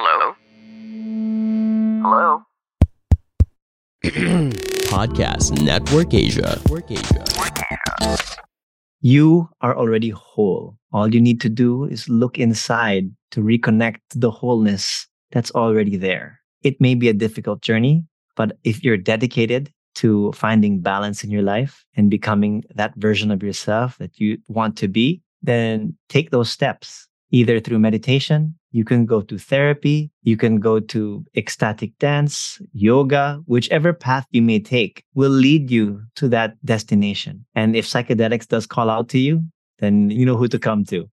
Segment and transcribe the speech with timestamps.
[0.00, 0.32] Hello?
[2.06, 2.42] Hello?
[4.86, 6.54] Podcast Network Asia.
[6.62, 7.24] Network Asia.
[9.00, 10.78] You are already whole.
[10.92, 15.96] All you need to do is look inside to reconnect to the wholeness that's already
[15.96, 16.38] there.
[16.62, 18.04] It may be a difficult journey,
[18.36, 23.42] but if you're dedicated to finding balance in your life and becoming that version of
[23.42, 28.57] yourself that you want to be, then take those steps either through meditation.
[28.70, 30.10] You can go to therapy.
[30.22, 36.02] You can go to ecstatic dance, yoga, whichever path you may take will lead you
[36.16, 37.46] to that destination.
[37.54, 39.42] And if psychedelics does call out to you,
[39.78, 41.08] then you know who to come to.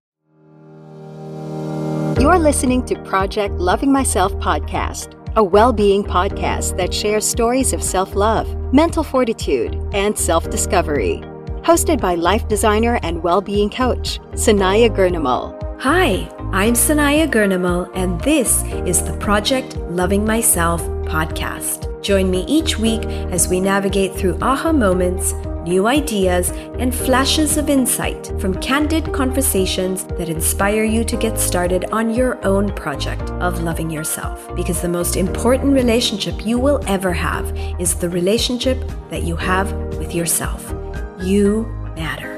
[2.20, 7.84] You're listening to Project Loving Myself podcast, a well being podcast that shares stories of
[7.84, 11.22] self love, mental fortitude, and self discovery.
[11.64, 15.54] Hosted by life designer and well being coach, Sanaya Gurnamal.
[15.82, 22.02] Hi, I'm Sanaya Gurnamal, and this is the Project Loving Myself podcast.
[22.02, 25.34] Join me each week as we navigate through aha moments,
[25.66, 31.84] new ideas, and flashes of insight from candid conversations that inspire you to get started
[31.92, 34.48] on your own project of loving yourself.
[34.56, 39.74] Because the most important relationship you will ever have is the relationship that you have
[39.98, 40.74] with yourself.
[41.20, 41.66] You
[41.98, 42.32] matter.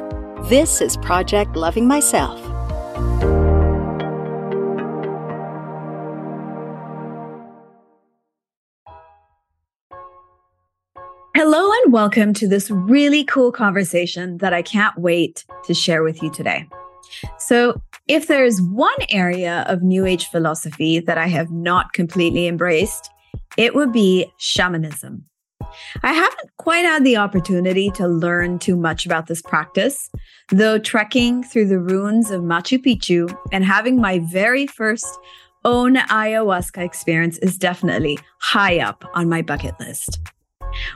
[0.50, 2.42] This is Project Loving Myself.
[11.38, 16.24] Hello and welcome to this really cool conversation that I can't wait to share with
[16.24, 16.68] you today.
[17.38, 23.12] So, if there's one area of New Age philosophy that I have not completely embraced,
[23.56, 25.26] it would be shamanism.
[26.02, 30.10] I haven't quite had the opportunity to learn too much about this practice,
[30.50, 35.06] though trekking through the ruins of Machu Picchu and having my very first
[35.66, 40.18] own ayahuasca experience is definitely high up on my bucket list.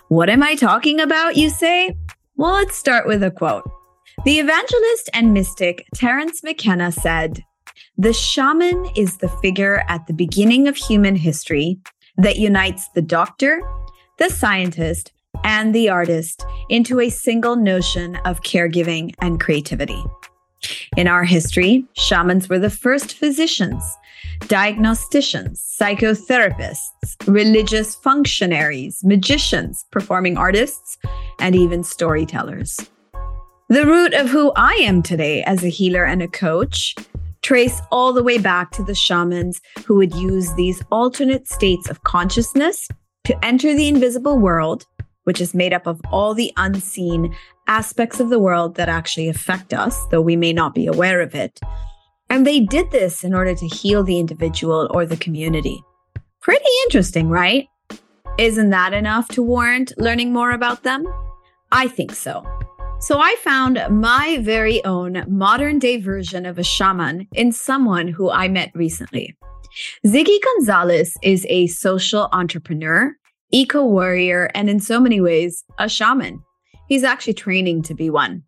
[0.08, 1.96] What am I talking about, you say?
[2.36, 3.69] Well, let's start with a quote.
[4.25, 7.44] The evangelist and mystic Terence McKenna said,
[7.97, 11.80] The shaman is the figure at the beginning of human history
[12.18, 13.62] that unites the doctor,
[14.19, 15.12] the scientist,
[15.44, 20.03] and the artist into a single notion of caregiving and creativity.
[20.96, 23.84] In our history, shamans were the first physicians,
[24.47, 30.97] diagnosticians, psychotherapists, religious functionaries, magicians, performing artists,
[31.40, 32.80] and even storytellers.
[33.69, 36.96] The root of who I am today as a healer and a coach
[37.41, 42.03] trace all the way back to the shamans who would use these alternate states of
[42.03, 42.88] consciousness
[43.24, 44.85] to enter the invisible world,
[45.24, 47.34] which is made up of all the unseen
[47.68, 51.34] aspects of the world that actually affect us, though we may not be aware of
[51.34, 51.59] it.
[52.31, 55.84] And they did this in order to heal the individual or the community.
[56.42, 57.68] Pretty interesting, right?
[58.38, 61.06] Isn't that enough to warrant learning more about them?
[61.74, 62.42] I think so.
[63.02, 68.31] So I found my very own modern day version of a shaman in someone who
[68.31, 69.36] I met recently.
[70.08, 73.13] Ziggy Gonzalez is a social entrepreneur,
[73.52, 76.42] eco warrior, and in so many ways, a shaman.
[76.88, 78.44] He's actually training to be one.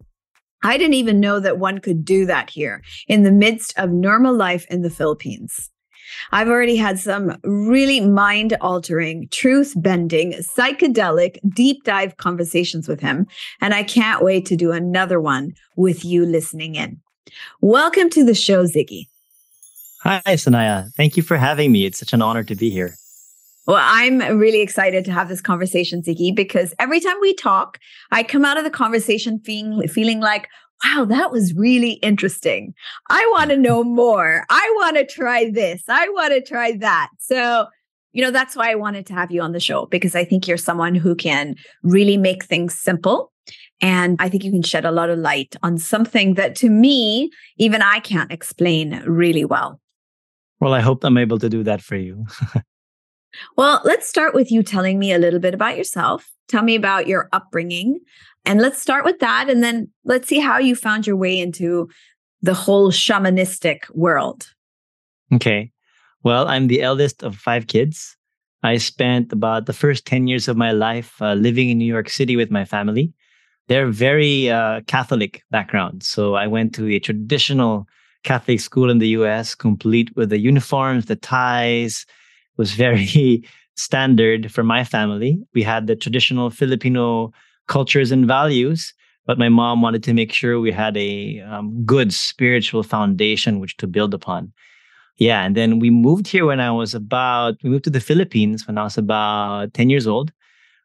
[0.63, 4.33] I didn't even know that one could do that here in the midst of normal
[4.33, 5.69] life in the Philippines.
[6.31, 13.27] I've already had some really mind altering, truth bending, psychedelic, deep dive conversations with him,
[13.61, 17.01] and I can't wait to do another one with you listening in.
[17.61, 19.07] Welcome to the show, Ziggy.
[20.01, 20.93] Hi, Sanaya.
[20.95, 21.85] Thank you for having me.
[21.85, 22.95] It's such an honor to be here.
[23.65, 27.79] Well, I'm really excited to have this conversation, Ziggy, because every time we talk,
[28.11, 30.49] I come out of the conversation feeling feeling like,
[30.83, 32.73] wow, that was really interesting.
[33.09, 34.45] I want to know more.
[34.49, 35.83] I want to try this.
[35.87, 37.09] I want to try that.
[37.19, 37.67] So,
[38.11, 40.45] you know, that's why I wanted to have you on the show because I think
[40.45, 43.31] you're someone who can really make things simple.
[43.81, 47.31] And I think you can shed a lot of light on something that to me,
[47.57, 49.79] even I can't explain really well.
[50.59, 52.25] Well, I hope I'm able to do that for you.
[53.57, 56.29] Well, let's start with you telling me a little bit about yourself.
[56.47, 57.99] Tell me about your upbringing.
[58.45, 59.49] And let's start with that.
[59.49, 61.89] And then let's see how you found your way into
[62.43, 64.53] the whole shamanistic world?
[65.33, 65.71] Okay.
[66.23, 68.15] Well, I'm the eldest of five kids.
[68.61, 72.09] I spent about the first 10 years of my life uh, living in New York
[72.09, 73.13] City with my family.
[73.67, 76.03] They're very uh, Catholic background.
[76.03, 77.87] So I went to a traditional
[78.23, 82.05] Catholic school in the US, complete with the uniforms, the ties.
[82.57, 83.43] Was very
[83.75, 85.41] standard for my family.
[85.53, 87.31] We had the traditional Filipino
[87.67, 88.93] cultures and values,
[89.25, 93.77] but my mom wanted to make sure we had a um, good spiritual foundation which
[93.77, 94.51] to build upon.
[95.17, 98.67] Yeah, and then we moved here when I was about we moved to the Philippines
[98.67, 100.31] when I was about 10 years old.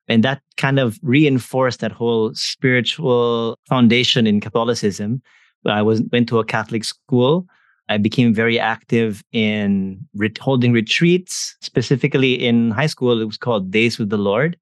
[0.07, 5.23] And that kind of reinforced that whole spiritual foundation in Catholicism.
[5.67, 7.47] I was went to a Catholic school.
[7.89, 13.21] I became very active in re- holding retreats, specifically in high school.
[13.21, 14.57] It was called Days with the Lord.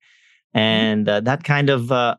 [0.55, 0.59] Mm-hmm.
[0.59, 2.17] And uh, that kind of uh,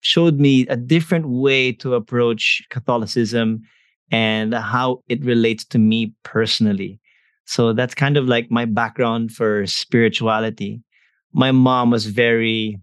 [0.00, 3.62] showed me a different way to approach Catholicism
[4.10, 7.00] and how it relates to me personally.
[7.44, 10.82] So that's kind of like my background for spirituality.
[11.32, 12.80] My mom was very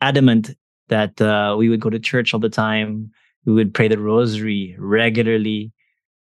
[0.00, 0.50] adamant
[0.88, 3.10] that uh, we would go to church all the time.
[3.46, 5.72] We would pray the rosary regularly.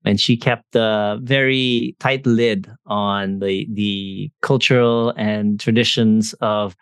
[0.04, 6.76] And she kept a very tight lid on the, the cultural and traditions of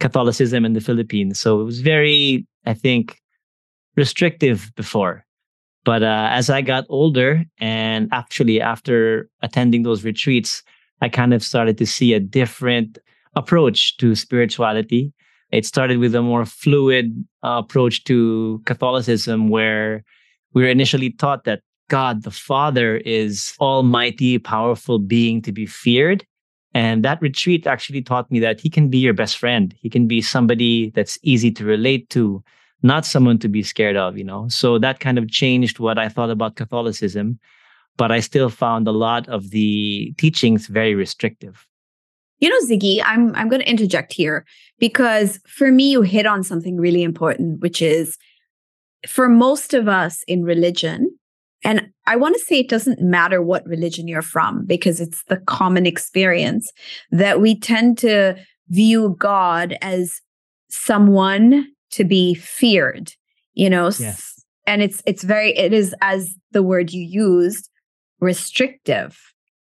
[0.00, 1.38] Catholicism in the Philippines.
[1.38, 3.20] So it was very, I think,
[3.96, 5.24] restrictive before.
[5.84, 10.62] But uh, as I got older, and actually after attending those retreats,
[11.02, 12.98] I kind of started to see a different
[13.36, 15.12] approach to spirituality.
[15.52, 17.12] It started with a more fluid
[17.42, 20.02] uh, approach to Catholicism, where
[20.54, 26.24] we were initially taught that God the Father is almighty, powerful being to be feared.
[26.72, 29.74] And that retreat actually taught me that he can be your best friend.
[29.80, 32.42] He can be somebody that's easy to relate to
[32.82, 34.48] not someone to be scared of, you know?
[34.48, 37.38] So that kind of changed what I thought about Catholicism,
[37.96, 41.66] but I still found a lot of the teachings very restrictive.
[42.40, 44.44] You know, Ziggy, I'm I'm going to interject here
[44.78, 48.18] because for me you hit on something really important which is
[49.06, 51.16] for most of us in religion
[51.64, 55.38] and I want to say it doesn't matter what religion you're from because it's the
[55.38, 56.70] common experience
[57.10, 58.36] that we tend to
[58.68, 60.20] view God as
[60.68, 63.12] someone to be feared
[63.54, 64.44] you know yes.
[64.66, 67.70] and it's it's very it is as the word you used
[68.20, 69.18] restrictive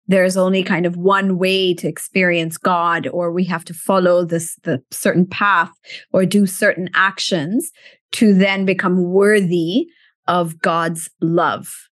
[0.07, 4.57] there's only kind of one way to experience god or we have to follow this
[4.63, 5.71] the certain path
[6.13, 7.71] or do certain actions
[8.11, 9.85] to then become worthy
[10.27, 11.89] of god's love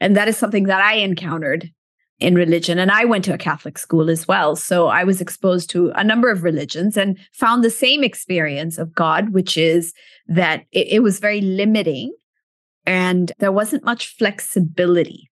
[0.00, 1.70] and that is something that i encountered
[2.18, 2.78] in religion.
[2.78, 4.56] And I went to a Catholic school as well.
[4.56, 8.94] So I was exposed to a number of religions and found the same experience of
[8.94, 9.92] God, which is
[10.26, 12.14] that it, it was very limiting
[12.86, 15.30] and there wasn't much flexibility.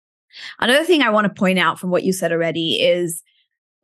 [0.60, 3.22] Another thing I want to point out from what you said already is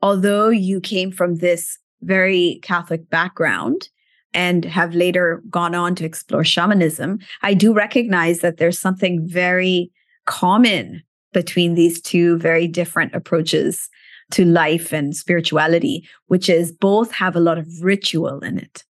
[0.01, 3.89] although you came from this very Catholic background,
[4.39, 9.91] and have later gone on to explore shamanism, I do recognize that there's something very
[10.27, 11.03] common
[11.33, 13.89] between these two very different approaches
[14.31, 18.85] to life and spirituality, which is both have a lot of ritual in it.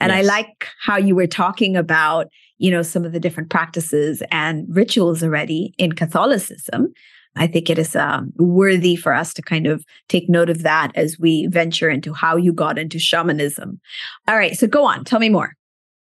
[0.00, 0.18] And yes.
[0.18, 2.26] I like how you were talking about,
[2.58, 6.92] you know, some of the different practices and rituals already in Catholicism.
[7.36, 10.92] I think it is um, worthy for us to kind of take note of that
[10.94, 13.80] as we venture into how you got into shamanism.
[14.28, 15.54] All right, so go on, tell me more.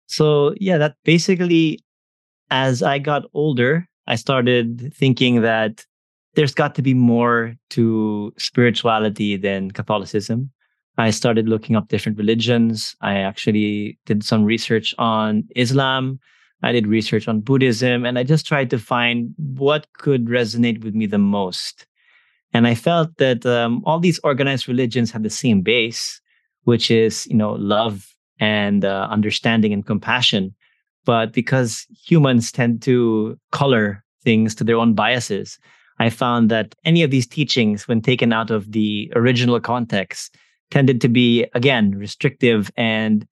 [0.07, 1.79] So, yeah, that basically,
[2.51, 5.85] as I got older, I started thinking that
[6.35, 10.51] there's got to be more to spirituality than Catholicism.
[10.97, 12.95] I started looking up different religions.
[13.01, 16.19] I actually did some research on Islam.
[16.63, 20.95] I did research on Buddhism, and I just tried to find what could resonate with
[20.95, 21.85] me the most.
[22.53, 26.21] And I felt that um, all these organized religions have the same base,
[26.63, 28.07] which is, you know, love
[28.39, 30.55] and uh, understanding and compassion.
[31.03, 35.59] But because humans tend to color things to their own biases,
[35.99, 40.35] I found that any of these teachings, when taken out of the original context,
[40.71, 43.27] tended to be, again, restrictive and,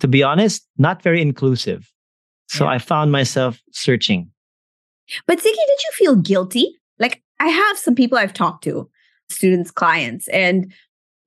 [0.00, 1.90] to be honest, not very inclusive.
[2.48, 2.72] So yeah.
[2.72, 4.30] I found myself searching.
[5.26, 6.78] But Ziggy, did you feel guilty?
[6.98, 8.88] Like I have some people I've talked to,
[9.28, 10.72] students, clients, and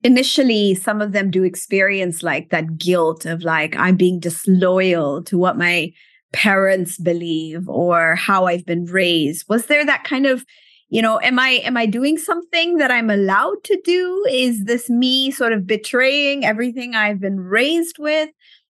[0.02, 5.36] initially some of them do experience like that guilt of like i'm being disloyal to
[5.36, 5.90] what my
[6.32, 10.44] parents believe or how i've been raised was there that kind of
[10.88, 14.88] you know am i am i doing something that i'm allowed to do is this
[14.88, 18.28] me sort of betraying everything i've been raised with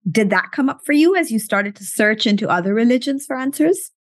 [0.10, 3.36] did that come up for you as you started to search into other religions for
[3.36, 3.92] answers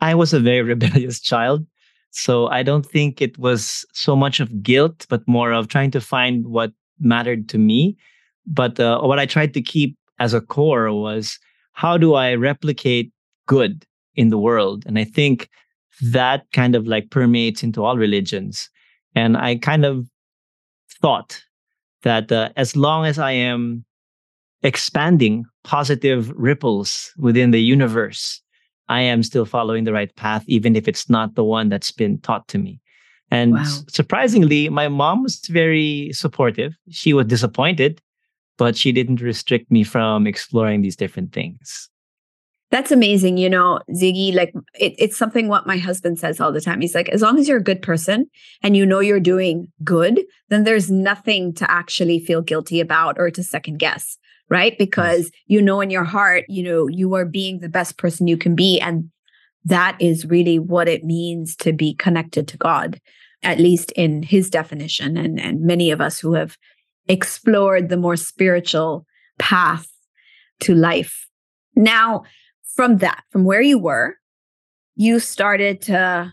[0.00, 1.66] I was a very rebellious child.
[2.10, 6.00] So I don't think it was so much of guilt, but more of trying to
[6.00, 7.96] find what mattered to me.
[8.46, 11.38] But uh, what I tried to keep as a core was
[11.72, 13.12] how do I replicate
[13.46, 14.84] good in the world?
[14.86, 15.50] And I think
[16.00, 18.70] that kind of like permeates into all religions.
[19.14, 20.06] And I kind of
[21.02, 21.42] thought
[22.02, 23.84] that uh, as long as I am
[24.62, 28.40] expanding positive ripples within the universe,
[28.88, 32.18] I am still following the right path, even if it's not the one that's been
[32.20, 32.80] taught to me.
[33.30, 33.64] And wow.
[33.88, 36.74] surprisingly, my mom was very supportive.
[36.90, 38.00] She was disappointed,
[38.56, 41.90] but she didn't restrict me from exploring these different things.
[42.70, 43.38] That's amazing.
[43.38, 46.80] You know, Ziggy, like it, it's something what my husband says all the time.
[46.80, 48.28] He's like, as long as you're a good person
[48.62, 53.30] and you know you're doing good, then there's nothing to actually feel guilty about or
[53.30, 54.74] to second guess right?
[54.74, 54.78] Mm.
[54.78, 58.36] Because you know in your heart, you know, you are being the best person you
[58.36, 58.80] can be.
[58.80, 59.10] And
[59.64, 63.00] that is really what it means to be connected to God,
[63.42, 65.16] at least in his definition.
[65.16, 66.56] And, and many of us who have
[67.08, 69.06] explored the more spiritual
[69.38, 69.88] path
[70.60, 71.26] to life.
[71.74, 72.24] Now,
[72.74, 74.16] from that, from where you were,
[74.94, 76.32] you started to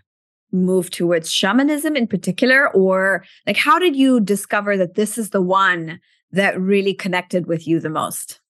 [0.51, 5.41] move towards shamanism in particular, or like how did you discover that this is the
[5.41, 6.00] one
[6.34, 8.42] that really connected with you the most?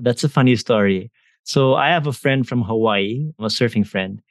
[0.00, 1.10] That's a funny story.
[1.42, 4.22] So I have a friend from Hawaii, a surfing friend.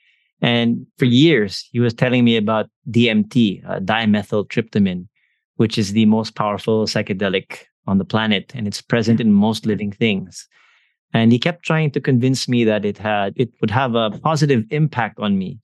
[0.41, 5.07] And for years, he was telling me about DMT, uh, dimethyltryptamine,
[5.55, 8.51] which is the most powerful psychedelic on the planet.
[8.55, 10.47] And it's present in most living things.
[11.13, 14.65] And he kept trying to convince me that it had, it would have a positive
[14.71, 15.59] impact on me.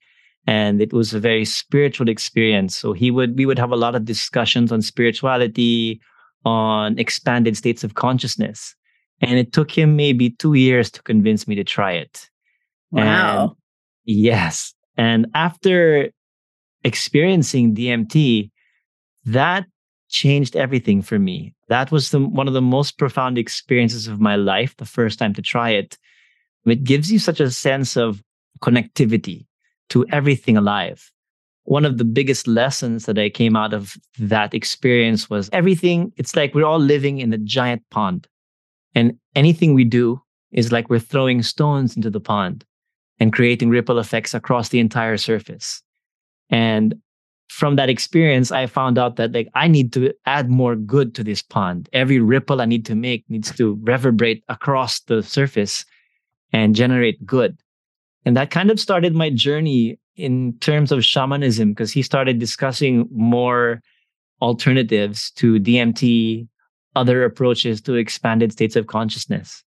[0.46, 2.76] And it was a very spiritual experience.
[2.76, 6.00] So he would, we would have a lot of discussions on spirituality,
[6.46, 8.76] on expanded states of consciousness.
[9.22, 12.30] And it took him maybe two years to convince me to try it.
[12.92, 13.42] Wow.
[13.42, 13.52] And
[14.06, 14.74] yes.
[14.98, 16.10] And after
[16.84, 18.50] experiencing DMT,
[19.26, 19.66] that
[20.10, 21.54] changed everything for me.
[21.68, 25.34] That was the, one of the most profound experiences of my life, the first time
[25.34, 25.98] to try it.
[26.66, 28.24] It gives you such a sense of
[28.62, 29.46] connectivity
[29.90, 31.12] to everything alive
[31.70, 36.36] one of the biggest lessons that I came out of that experience was everything, it's
[36.36, 38.28] like we're all living in a giant pond.
[38.96, 40.20] And anything we do
[40.52, 42.66] is like we're throwing stones into the pond
[43.20, 45.84] and creating ripple effects across the entire surface.
[46.50, 46.96] And
[47.50, 51.24] from that experience, I found out that like I need to add more good to
[51.24, 51.88] this pond.
[51.94, 55.86] Every ripple I need to make needs to reverberate across the surface
[56.52, 57.60] and generate good.
[58.26, 63.08] And that kind of started my journey in terms of shamanism because he started discussing
[63.12, 63.82] more
[64.42, 66.48] alternatives to DMT,
[66.96, 69.64] other approaches to expanded states of consciousness.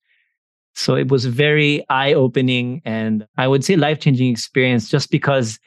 [0.75, 5.59] So it was very eye opening and I would say life changing experience just because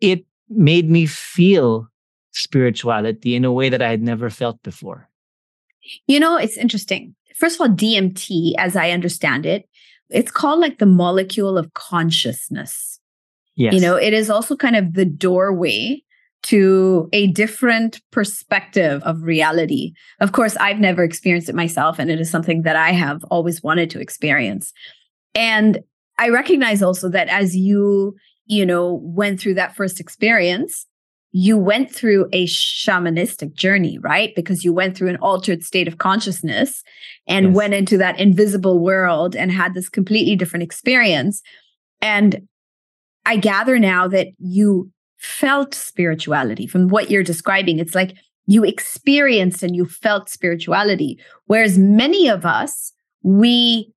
[0.00, 1.88] it made me feel
[2.32, 5.08] spirituality in a way that I had never felt before.
[6.06, 7.14] You know, it's interesting.
[7.36, 9.68] First of all, DMT, as I understand it,
[10.10, 12.99] it's called like the molecule of consciousness.
[13.60, 13.74] Yes.
[13.74, 16.02] You know, it is also kind of the doorway
[16.44, 19.92] to a different perspective of reality.
[20.18, 23.62] Of course, I've never experienced it myself, and it is something that I have always
[23.62, 24.72] wanted to experience.
[25.34, 25.80] And
[26.18, 30.86] I recognize also that as you, you know, went through that first experience,
[31.32, 34.34] you went through a shamanistic journey, right?
[34.34, 36.82] Because you went through an altered state of consciousness
[37.28, 37.54] and yes.
[37.54, 41.42] went into that invisible world and had this completely different experience.
[42.00, 42.48] And
[43.26, 47.78] I gather now that you felt spirituality from what you're describing.
[47.78, 48.14] It's like
[48.46, 51.20] you experienced and you felt spirituality.
[51.46, 53.92] Whereas many of us, we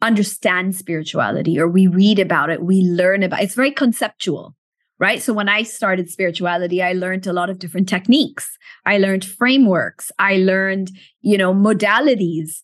[0.00, 3.44] understand spirituality or we read about it, we learn about it.
[3.44, 4.54] It's very conceptual,
[4.98, 5.20] right?
[5.20, 8.56] So when I started spirituality, I learned a lot of different techniques.
[8.86, 10.10] I learned frameworks.
[10.18, 12.62] I learned, you know, modalities.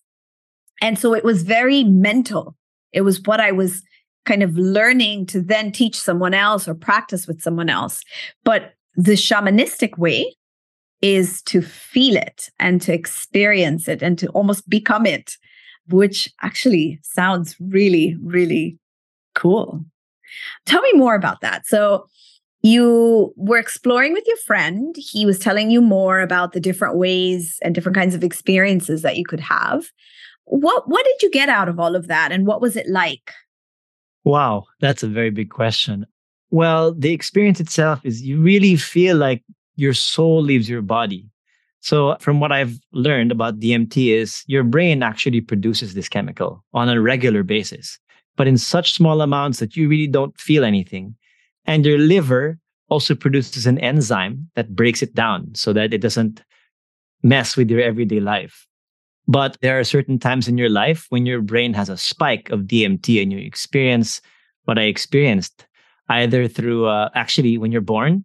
[0.81, 2.57] And so it was very mental.
[2.93, 3.83] It was what I was
[4.27, 8.03] kind of learning to then teach someone else or practice with someone else.
[8.45, 10.35] But the shamanistic way
[11.01, 15.37] is to feel it and to experience it and to almost become it,
[15.89, 18.79] which actually sounds really, really
[19.35, 19.85] cool.
[20.67, 21.67] Tell me more about that.
[21.67, 22.07] So,
[22.63, 24.97] you were exploring with your friend.
[24.99, 29.17] He was telling you more about the different ways and different kinds of experiences that
[29.17, 29.87] you could have.
[30.47, 33.33] What what did you get out of all of that and what was it like?
[34.27, 36.05] Wow, that's a very big question.
[36.51, 39.45] Well, the experience itself is you really feel like
[39.77, 41.31] your soul leaves your body.
[41.81, 46.89] So, from what I've learned about DMT, is your brain actually produces this chemical on
[46.89, 47.99] a regular basis.
[48.37, 51.17] but in such small amounts that you really don't feel anything.
[51.67, 52.59] And your liver
[52.91, 56.43] also produces an enzyme that breaks it down so that it doesn't
[57.23, 58.67] mess with your everyday life.
[59.29, 62.61] But there are certain times in your life when your brain has a spike of
[62.61, 64.21] DMT and you experience
[64.65, 65.67] what I experienced
[66.09, 68.25] either through uh, actually when you're born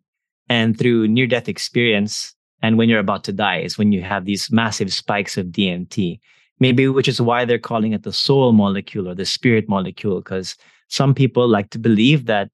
[0.49, 4.25] and through near death experience and when you're about to die is when you have
[4.25, 6.19] these massive spikes of DMT.
[6.59, 10.55] Maybe which is why they're calling it the soul molecule or the spirit molecule because
[10.89, 12.51] some people like to believe that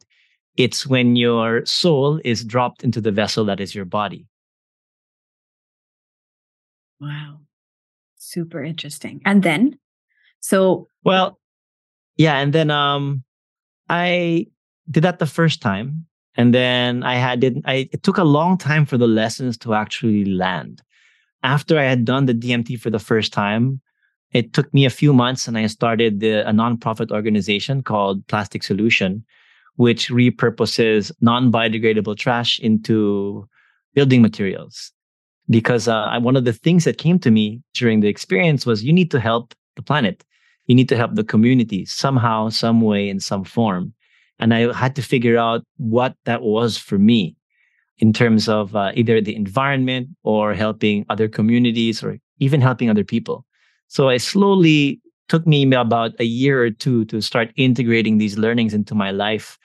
[0.55, 4.25] it's when your soul is dropped into the vessel that is your body.
[7.01, 7.46] Wow.
[8.17, 9.21] Super interesting.
[9.25, 9.77] And then,
[10.39, 10.87] so.
[11.03, 11.39] Well,
[12.17, 12.39] yeah.
[12.39, 13.23] And then um,
[13.89, 14.47] I
[14.89, 16.05] did that the first time.
[16.35, 19.73] And then I had did I it took a long time for the lessons to
[19.73, 20.81] actually land.
[21.43, 23.81] After I had done the DMT for the first time,
[24.31, 28.63] it took me a few months and I started the, a nonprofit organization called Plastic
[28.63, 29.23] Solution,
[29.77, 33.47] which repurposes non-biodegradable trash into
[33.93, 34.91] building materials
[35.49, 38.93] because uh, one of the things that came to me during the experience was you
[38.93, 40.23] need to help the planet.
[40.65, 43.93] You need to help the community somehow some way in some form.
[44.39, 47.35] And i had to figure out what that was for me
[47.97, 53.03] in terms of uh, either the environment or helping other communities or even helping other
[53.03, 53.45] people.
[53.87, 58.73] So i slowly took me about a year or two to start integrating these learnings
[58.73, 59.57] into my life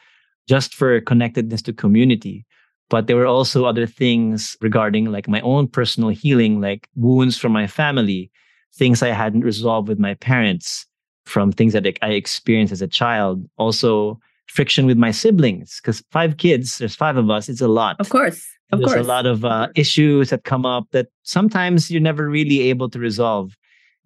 [0.49, 2.45] just for connectedness to community
[2.91, 7.53] but there were also other things regarding like my own personal healing like wounds from
[7.53, 8.31] my family
[8.75, 10.87] things i hadn't resolved with my parents
[11.25, 13.49] from things that i experienced as a child.
[13.57, 17.97] Also friction with my siblings because five kids there's five of us it's a lot.
[18.01, 19.05] Of course of there's course.
[19.05, 22.99] a lot of uh, issues that come up that sometimes you're never really able to
[22.99, 23.55] resolve.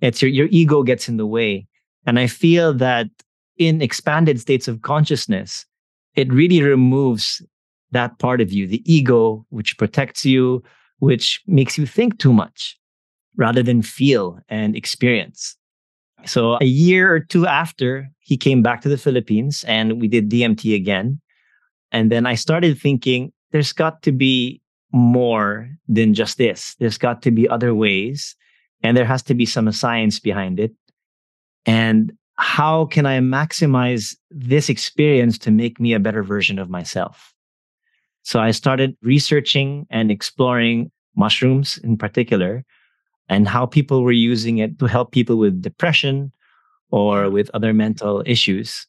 [0.00, 1.66] It's your, your ego gets in the way.
[2.06, 3.08] And i feel that
[3.56, 5.64] in expanded states of consciousness
[6.14, 7.42] it really removes
[7.92, 10.62] that part of you, the ego, which protects you,
[10.98, 12.78] which makes you think too much
[13.36, 15.56] rather than feel and experience.
[16.24, 20.30] So a year or two after, he came back to the Philippines and we did
[20.30, 21.20] DMT again.
[21.92, 24.60] And then I started thinking, there's got to be
[24.92, 26.74] more than just this.
[26.80, 28.34] There's got to be other ways.
[28.82, 30.72] And there has to be some science behind it.
[31.64, 37.32] And how can I maximize this experience to make me a better version of myself?
[38.26, 42.64] So I started researching and exploring mushrooms in particular
[43.28, 46.32] and how people were using it to help people with depression
[46.90, 48.88] or with other mental issues.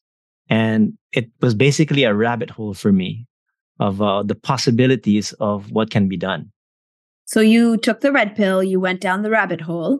[0.49, 3.27] And it was basically a rabbit hole for me
[3.79, 6.51] of uh, the possibilities of what can be done.
[7.25, 9.99] So you took the red pill, you went down the rabbit hole,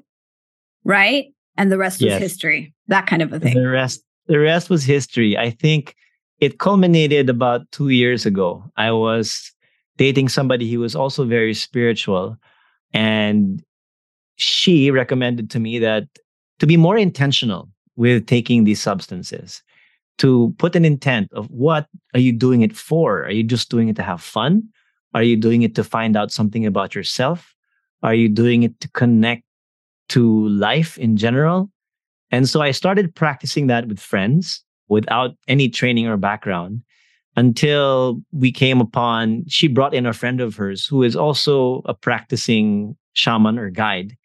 [0.84, 1.26] right?
[1.58, 3.54] And the rest was history, that kind of a thing.
[3.54, 5.38] The rest, the rest was history.
[5.38, 5.96] I think
[6.40, 8.64] it culminated about two years ago.
[8.78, 9.52] I was
[9.98, 12.38] dating somebody who was also very spiritual,
[12.94, 13.64] and
[14.36, 16.08] she recommended to me that
[16.60, 19.64] to be more intentional with taking these substances,
[20.20, 23.24] to put an intent of what are you doing it for?
[23.24, 24.64] Are you just doing it to have fun?
[25.14, 27.56] Are you doing it to find out something about yourself?
[28.04, 29.44] Are you doing it to connect
[30.10, 31.72] to life in general?
[32.30, 36.82] And so I started practicing that with friends without any training or background
[37.38, 41.94] until we came upon, she brought in a friend of hers who is also a
[41.94, 44.18] practicing shaman or guide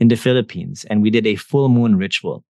[0.00, 0.84] in the Philippines.
[0.90, 2.44] And we did a full moon ritual.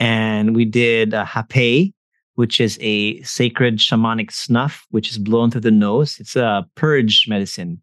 [0.00, 1.94] And we did a hape,
[2.34, 6.16] which is a sacred shamanic snuff, which is blown through the nose.
[6.18, 7.80] It's a purge medicine.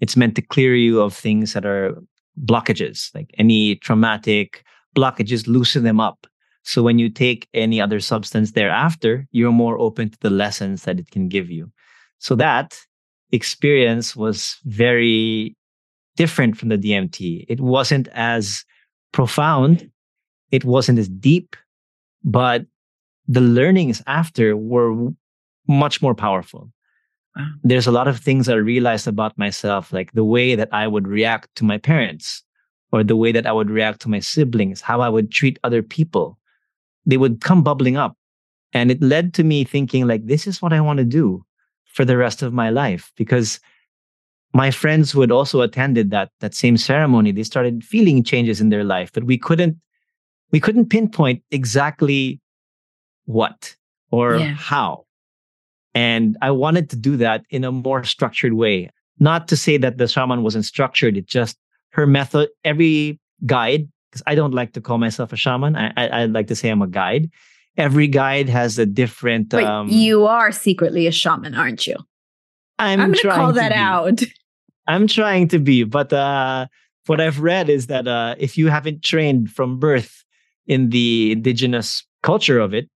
[0.00, 1.94] It's meant to clear you of things that are
[2.42, 4.64] blockages, like any traumatic
[4.96, 6.26] blockages, loosen them up.
[6.68, 10.98] So when you take any other substance thereafter, you're more open to the lessons that
[10.98, 11.72] it can give you.
[12.18, 12.78] So that
[13.32, 15.56] experience was very
[16.16, 17.46] different from the DMT.
[17.48, 18.66] It wasn't as
[19.12, 19.90] profound,
[20.50, 21.56] it wasn't as deep,
[22.22, 22.66] but
[23.26, 25.08] the learnings after were
[25.68, 26.70] much more powerful.
[27.62, 31.08] There's a lot of things I realized about myself, like the way that I would
[31.08, 32.42] react to my parents
[32.92, 35.82] or the way that I would react to my siblings, how I would treat other
[35.82, 36.38] people.
[37.08, 38.14] They would come bubbling up.
[38.72, 41.42] And it led to me thinking, like, this is what I want to do
[41.86, 43.10] for the rest of my life.
[43.16, 43.58] Because
[44.52, 48.68] my friends who had also attended that that same ceremony, they started feeling changes in
[48.68, 49.76] their life, but we couldn't
[50.52, 52.40] we couldn't pinpoint exactly
[53.24, 53.76] what
[54.10, 54.54] or Yeah.
[54.54, 55.04] how.
[55.94, 58.90] And I wanted to do that in a more structured way.
[59.18, 61.56] Not to say that the shaman wasn't structured, it just
[61.90, 65.76] her method, every guide, because I don't like to call myself a shaman.
[65.76, 67.30] I, I, I like to say I'm a guide.
[67.76, 69.50] every guide has a different.
[69.50, 71.96] But um, you are secretly a shaman, aren't you?
[72.78, 73.74] I'm, I'm, going to call that be.
[73.76, 74.20] out.
[74.86, 76.66] I'm trying to be, but uh,
[77.06, 80.24] what I've read is that uh, if you haven't trained from birth
[80.66, 82.88] in the indigenous culture of it,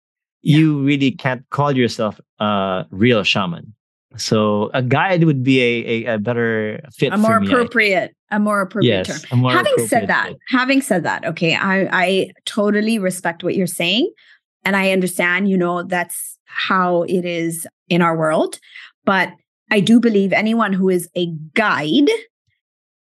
[0.43, 0.59] Yeah.
[0.59, 3.75] you really can't call yourself a real shaman.
[4.17, 7.47] So a guide would be a, a, a better fit A more me.
[7.49, 9.41] Appropriate, a more appropriate yes, term.
[9.41, 10.39] more having said that, fit.
[10.49, 14.11] having said that, okay, I I totally respect what you're saying,
[14.65, 15.49] and I understand.
[15.49, 18.59] You know, that's how it is in our world,
[19.05, 19.31] but
[19.71, 22.11] I do believe anyone who is a guide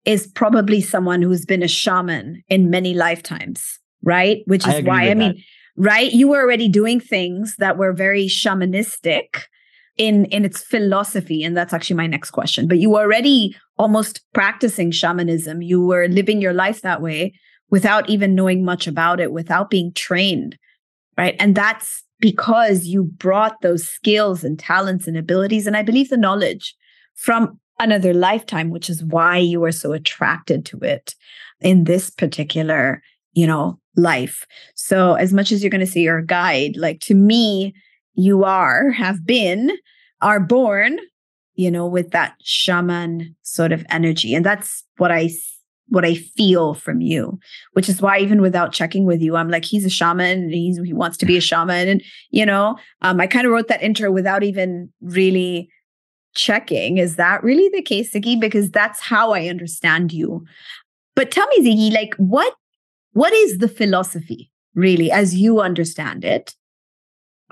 [0.06, 4.44] is probably someone who's been a shaman in many lifetimes, right?
[4.46, 5.44] Which is agree why I mean,
[5.78, 6.12] right?
[6.12, 9.44] You were already doing things that were very shamanistic
[9.98, 14.92] in in its philosophy and that's actually my next question but you already almost practicing
[14.92, 15.62] shamanism.
[15.62, 17.34] You were living your life that way
[17.70, 20.58] without even knowing much about it without being trained
[21.16, 21.36] right?
[21.40, 26.18] And that's because you brought those skills and talents and abilities and i believe the
[26.18, 26.74] knowledge
[27.16, 31.14] from another lifetime which is why you were so attracted to it
[31.60, 33.02] in this particular
[33.34, 34.46] you know life.
[34.76, 37.74] So as much as you're going to say you're a guide like to me
[38.16, 39.72] you are, have been,
[40.22, 41.00] are born,
[41.56, 44.34] you know, with that shaman sort of energy.
[44.34, 45.30] And that's what I
[45.90, 47.38] what I feel from you,
[47.74, 50.50] which is why even without checking with you, I'm like, he's a shaman.
[50.50, 51.88] He's, he wants to be a shaman.
[51.88, 55.70] And, you know, um, I kind of wrote that intro without even really
[56.34, 56.98] checking.
[56.98, 58.40] Is that really the case, Ziggy?
[58.40, 60.44] Because that's how I understand you.
[61.16, 62.54] But tell me, Ziggy, like what
[63.12, 66.56] what is the philosophy really as you understand it?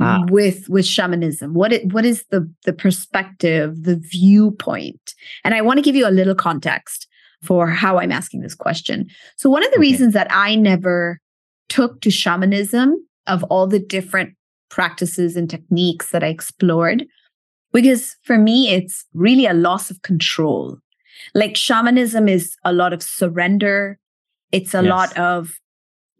[0.01, 0.23] Ah.
[0.29, 5.77] with with shamanism what it, what is the the perspective the viewpoint and i want
[5.77, 7.07] to give you a little context
[7.43, 9.87] for how i'm asking this question so one of the Okay.
[9.89, 11.19] reasons that i never
[11.69, 12.95] took to shamanism
[13.27, 14.33] of all the different
[14.69, 17.05] practices and techniques that i explored
[17.73, 20.77] because for me it's really a loss of control
[21.35, 23.97] like shamanism is a lot of surrender
[24.51, 24.89] it's a Yes.
[24.89, 25.60] lot of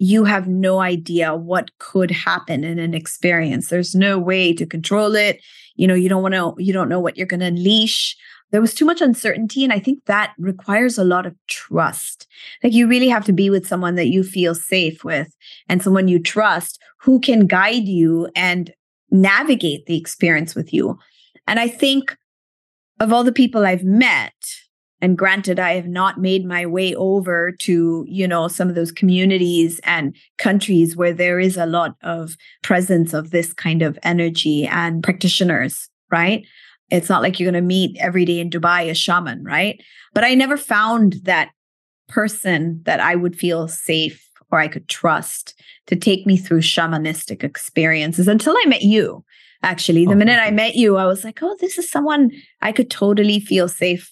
[0.01, 3.69] you have no idea what could happen in an experience.
[3.69, 5.39] There's no way to control it.
[5.75, 8.17] You know you don't want to you don't know what you're going to unleash.
[8.49, 12.25] There was too much uncertainty and i think that requires a lot of trust.
[12.63, 15.35] Like you really have to be with someone that you feel safe with
[15.69, 18.73] and someone you trust who can guide you and
[19.11, 20.97] navigate the experience with you.
[21.45, 22.17] And i think
[22.99, 24.33] of all the people i've met
[25.01, 28.91] and granted i have not made my way over to you know some of those
[28.91, 34.65] communities and countries where there is a lot of presence of this kind of energy
[34.65, 36.45] and practitioners right?
[36.89, 39.81] It's not like you're going to meet every day in dubai a shaman right?
[40.13, 41.49] But i never found that
[42.09, 45.55] person that i would feel safe or i could trust
[45.87, 49.23] to take me through shamanistic experiences until i met you
[49.63, 50.05] actually.
[50.05, 52.89] The Oh, minute i met you i was like oh this is someone i could
[52.89, 54.11] totally feel safe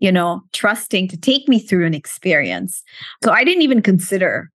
[0.00, 2.82] you know, trusting to take me through an experience.
[3.22, 4.50] So I didn't even consider,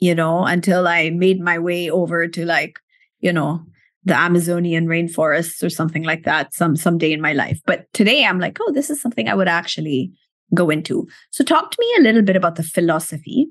[0.00, 2.78] you know, until I made my way over to like,
[3.20, 3.64] you know,
[4.04, 7.58] the Amazonian rainforests or something like that some someday in my life.
[7.64, 10.12] But today I'm like, oh, this is something I would actually
[10.52, 11.06] go into.
[11.30, 13.46] So talk to me a little bit about the philosophy,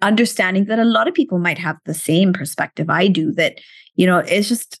[0.00, 3.58] understanding that a lot of people might have the same perspective I do that,
[3.96, 4.80] you know, it's just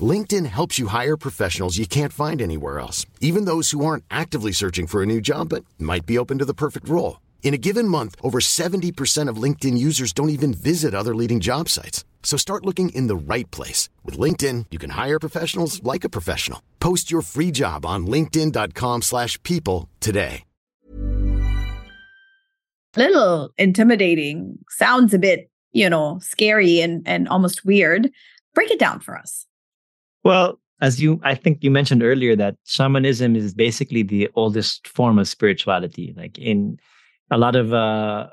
[0.00, 4.50] LinkedIn helps you hire professionals you can't find anywhere else, even those who aren't actively
[4.50, 7.20] searching for a new job but might be open to the perfect role.
[7.44, 11.68] In a given month, over 70% of LinkedIn users don't even visit other leading job
[11.68, 12.04] sites.
[12.24, 13.88] So start looking in the right place.
[14.02, 16.60] With LinkedIn, you can hire professionals like a professional.
[16.80, 20.42] Post your free job on linkedin.com/people slash people today.
[22.96, 28.10] little intimidating, sounds a bit, you know, scary and and almost weird.
[28.54, 29.46] Break it down for us.
[30.24, 35.18] Well, as you, I think you mentioned earlier that shamanism is basically the oldest form
[35.18, 36.14] of spirituality.
[36.16, 36.78] Like in
[37.30, 38.28] a lot of uh,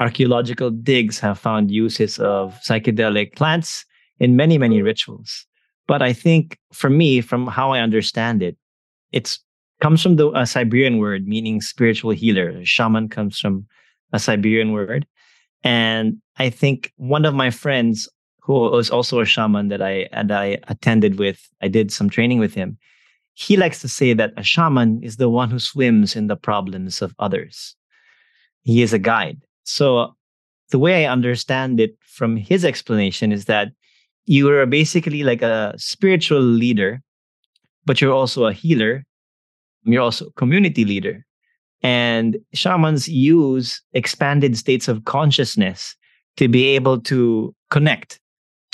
[0.00, 3.84] archaeological digs have found uses of psychedelic plants
[4.18, 5.46] in many, many rituals.
[5.86, 8.56] But I think for me, from how I understand it,
[9.12, 9.38] it
[9.82, 12.64] comes from the a Siberian word meaning spiritual healer.
[12.64, 13.66] Shaman comes from
[14.12, 15.06] a Siberian word.
[15.62, 18.08] And I think one of my friends
[18.44, 22.38] who was also a shaman that I and I attended with, I did some training
[22.38, 22.78] with him.
[23.36, 27.02] he likes to say that a shaman is the one who swims in the problems
[27.02, 27.74] of others.
[28.62, 29.42] He is a guide.
[29.64, 30.14] So
[30.70, 33.72] the way I understand it from his explanation is that
[34.26, 37.02] you are basically like a spiritual leader,
[37.84, 39.04] but you're also a healer.
[39.82, 41.26] You're also a community leader.
[41.82, 45.96] And shamans use expanded states of consciousness
[46.36, 48.20] to be able to connect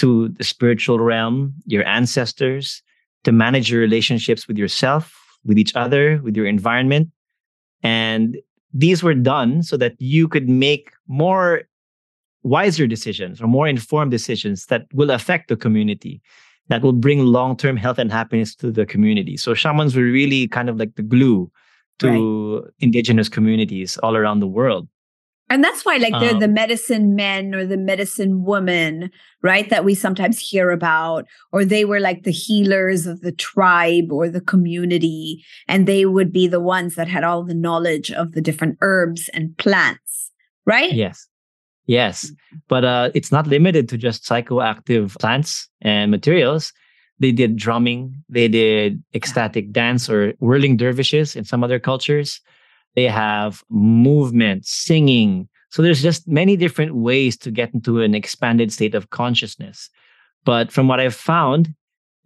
[0.01, 2.83] to the spiritual realm, your ancestors,
[3.25, 7.11] to manage your relationships with yourself, with each other, with your environment.
[7.83, 8.39] And
[8.73, 11.63] these were done so that you could make more
[12.43, 16.23] wiser decisions or more informed decisions that will affect the community,
[16.69, 19.37] that will bring long term health and happiness to the community.
[19.37, 21.51] So, shamans were really kind of like the glue
[21.99, 22.73] to right.
[22.79, 24.89] indigenous communities all around the world.
[25.51, 29.11] And that's why, like, they're um, the medicine men or the medicine woman,
[29.43, 29.69] right?
[29.69, 34.29] That we sometimes hear about, or they were like the healers of the tribe or
[34.29, 35.45] the community.
[35.67, 39.29] And they would be the ones that had all the knowledge of the different herbs
[39.35, 40.31] and plants,
[40.67, 40.93] right?
[40.93, 41.27] Yes.
[41.87, 42.31] Yes.
[42.69, 46.73] But uh, it's not limited to just psychoactive plants and materials.
[47.19, 52.41] They did drumming, they did ecstatic dance or whirling dervishes in some other cultures
[52.95, 55.49] they have movement, singing.
[55.71, 59.89] So there's just many different ways to get into an expanded state of consciousness.
[60.45, 61.75] But from what I've found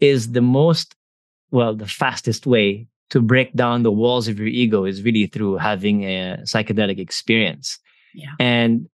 [0.01, 0.95] is the most,
[1.51, 5.57] well, the fastest way to break down the walls of your ego is really through
[5.57, 7.79] having a psychedelic experience.
[8.15, 8.33] Yeah.
[8.41, 8.89] And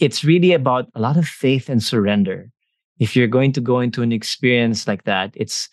[0.00, 2.50] it's really about a lot of faith and surrender.
[2.98, 5.68] If you're going to go into an experience like that, it's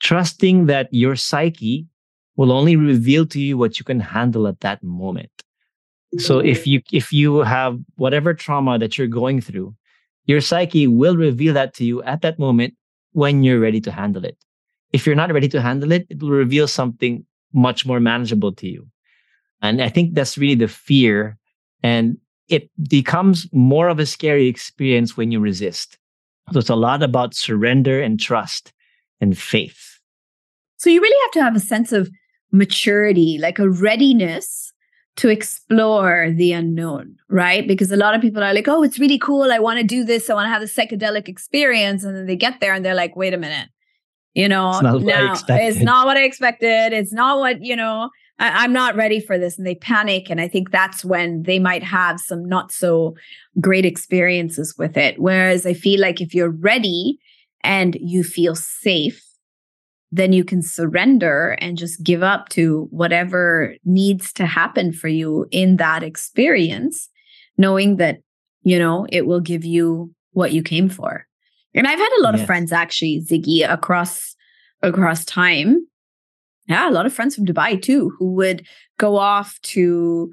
[0.00, 1.86] trusting that your psyche
[2.36, 5.30] will only reveal to you what you can handle at that moment.
[6.18, 9.74] So if you if you have whatever trauma that you're going through,
[10.24, 12.74] your psyche will reveal that to you at that moment
[13.12, 14.36] when you're ready to handle it.
[14.92, 18.68] If you're not ready to handle it, it will reveal something much more manageable to
[18.68, 18.86] you.
[19.62, 21.38] And I think that's really the fear.
[21.82, 22.18] And
[22.48, 25.98] it becomes more of a scary experience when you resist.
[26.52, 28.72] So it's a lot about surrender and trust
[29.20, 29.98] and faith.
[30.78, 32.10] So you really have to have a sense of
[32.52, 34.72] maturity, like a readiness
[35.16, 37.66] to explore the unknown, right?
[37.66, 39.50] Because a lot of people are like, oh, it's really cool.
[39.50, 40.28] I want to do this.
[40.28, 42.04] I want to have a psychedelic experience.
[42.04, 43.68] And then they get there and they're like, wait a minute.
[44.34, 46.92] You know, it's not, now, it's not what I expected.
[46.92, 49.56] It's not what, you know, I, I'm not ready for this.
[49.56, 50.28] And they panic.
[50.28, 53.14] And I think that's when they might have some not so
[53.58, 55.18] great experiences with it.
[55.18, 57.18] Whereas I feel like if you're ready
[57.62, 59.25] and you feel safe,
[60.16, 65.46] then you can surrender and just give up to whatever needs to happen for you
[65.50, 67.08] in that experience,
[67.58, 68.20] knowing that,
[68.62, 71.26] you know, it will give you what you came for.
[71.74, 72.40] And I've had a lot yes.
[72.40, 74.34] of friends actually, Ziggy, across
[74.82, 75.86] across time.
[76.66, 78.66] Yeah, a lot of friends from Dubai too, who would
[78.98, 80.32] go off to,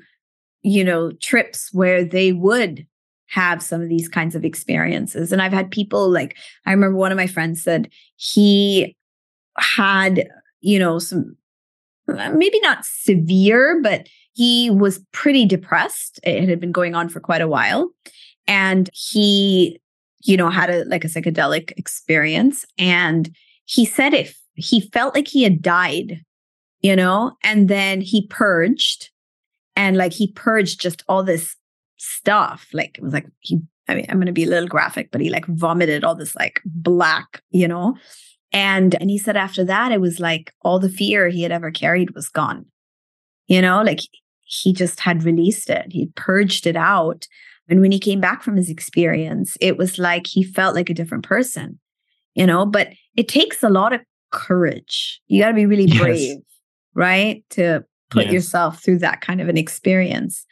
[0.62, 2.88] you know, trips where they would
[3.28, 5.32] have some of these kinds of experiences.
[5.32, 8.96] And I've had people like, I remember one of my friends said he
[9.58, 10.28] had,
[10.62, 11.36] you know, some
[12.08, 16.20] uh, maybe not severe, but he was pretty depressed.
[16.24, 17.92] It had been going on for quite a while.
[18.48, 19.80] And he,
[20.22, 22.66] you know, had a like a psychedelic experience.
[22.78, 23.34] And
[23.66, 26.22] he said if he felt like he had died,
[26.82, 29.12] you know, and then he purged
[29.76, 31.56] and like he purged just all this
[31.98, 32.68] stuff.
[32.74, 35.20] Like it was like he I mean, I'm going to be a little graphic, but
[35.20, 37.98] he like vomited all this like black, you know,
[38.54, 41.72] and and he said after that it was like all the fear he had ever
[41.72, 42.66] carried was gone.
[43.48, 44.00] You know, like
[44.42, 45.88] he just had released it.
[45.90, 47.28] He purged it out.
[47.68, 50.94] And when he came back from his experience, it was like he felt like a
[50.94, 51.80] different person.
[52.36, 55.22] You know, but it takes a lot of courage.
[55.28, 56.38] You got to be really brave,
[56.96, 57.44] right?
[57.52, 58.34] To put yes.
[58.34, 60.46] yourself through that kind of an experience.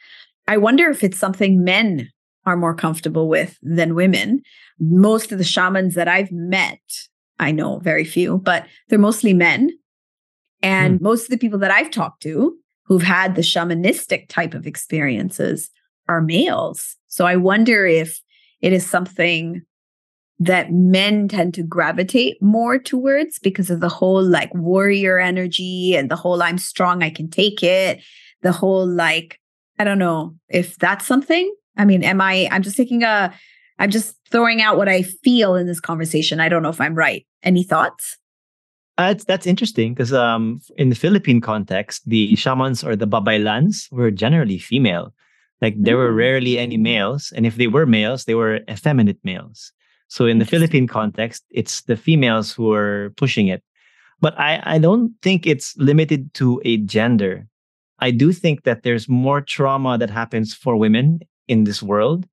[0.48, 2.08] I wonder if it's something men
[2.46, 4.42] are more comfortable with than women.
[4.80, 6.80] Most of the shamans that I've met
[7.42, 9.70] I know very few, but they're mostly men.
[10.62, 11.02] And mm.
[11.02, 15.70] most of the people that I've talked to who've had the shamanistic type of experiences
[16.08, 16.96] are males.
[17.08, 18.20] So I wonder if
[18.60, 19.62] it is something
[20.38, 26.10] that men tend to gravitate more towards because of the whole like warrior energy and
[26.10, 28.02] the whole I'm strong, I can take it.
[28.42, 29.38] The whole like,
[29.78, 31.52] I don't know if that's something.
[31.76, 33.32] I mean, am I, I'm just taking a,
[33.78, 36.40] I'm just throwing out what I feel in this conversation.
[36.40, 37.26] I don't know if I'm right.
[37.42, 38.18] Any thoughts?
[38.98, 44.10] Uh, that's interesting because um, in the Philippine context, the shamans or the babaylans were
[44.10, 45.14] generally female.
[45.60, 46.16] Like there were mm.
[46.16, 49.72] rarely any males, and if they were males, they were effeminate males.
[50.08, 53.62] So in the Philippine context, it's the females who are pushing it.
[54.20, 57.48] But I, I don't think it's limited to a gender.
[57.98, 62.28] I do think that there's more trauma that happens for women in this world.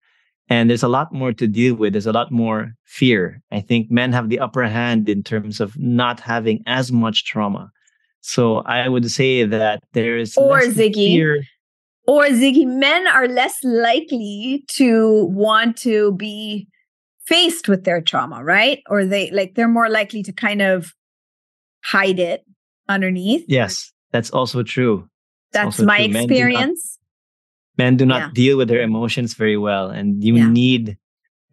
[0.49, 1.93] And there's a lot more to deal with.
[1.93, 3.41] There's a lot more fear.
[3.51, 7.71] I think men have the upper hand in terms of not having as much trauma.
[8.21, 11.43] So I would say that there is or Ziggy, fear.
[12.07, 16.67] or Ziggy, men are less likely to want to be
[17.25, 18.81] faced with their trauma, right?
[18.89, 20.93] Or they like they're more likely to kind of
[21.83, 22.43] hide it
[22.89, 23.45] underneath.
[23.47, 25.07] Yes, that's also true.
[25.53, 26.19] That's also my true.
[26.19, 26.98] experience.
[27.79, 28.33] Men do not, men do not yeah.
[28.33, 29.89] deal with their emotions very well.
[29.89, 30.49] And you yeah.
[30.49, 30.97] need,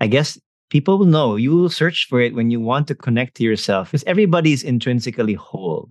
[0.00, 0.38] I guess,
[0.70, 1.36] people will know.
[1.36, 5.34] You will search for it when you want to connect to yourself because everybody's intrinsically
[5.34, 5.88] whole.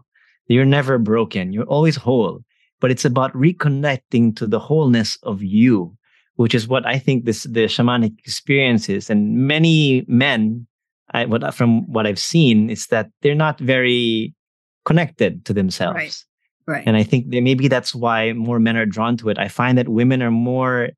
[0.48, 2.41] You're never broken, you're always whole.
[2.82, 5.95] But it's about reconnecting to the wholeness of you,
[6.36, 9.10] which is what I think this the shamanic experience is.
[9.10, 10.67] And many men
[11.12, 14.36] I, what from what I've seen is that they're not very
[14.84, 15.95] connected to themselves.
[15.95, 16.24] Right.
[16.67, 16.84] Right.
[16.86, 19.38] And I think that maybe that's why more men are drawn to it.
[19.38, 20.89] I find that women are more,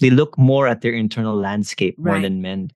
[0.00, 2.70] they look more at their internal landscape more than men.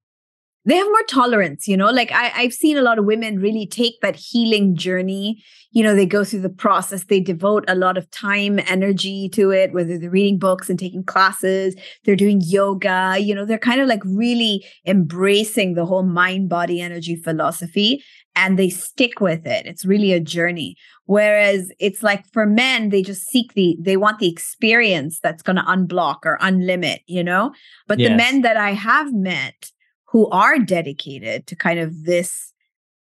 [0.67, 1.91] They have more tolerance you know?
[1.91, 5.43] Like I, i've seen a lot of women really take that healing journey.
[5.73, 9.51] You know they go through the process they devote a lot of time energy to
[9.51, 13.45] it whether they're reading books and taking classes they're doing yoga you know?
[13.47, 18.05] They're kind of like really embracing the whole mind body energy philosophy
[18.41, 20.77] and they stick with it it's really a journey
[21.07, 25.57] whereas it's like for men they just seek the they want the experience that's going
[25.57, 27.53] to unblock or unlimit you know
[27.87, 28.09] but yes.
[28.09, 29.71] the men that i have met
[30.11, 32.53] who are dedicated to kind of this,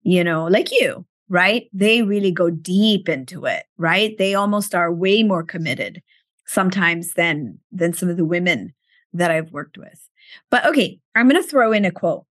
[0.04, 1.68] you know, like you, right?
[1.74, 4.16] They really go deep into it, right?
[4.18, 6.02] They almost are way more committed
[6.46, 8.74] sometimes than than some of the women
[9.14, 10.08] that I've worked with.
[10.52, 12.26] But okay, I'm going to throw in a quote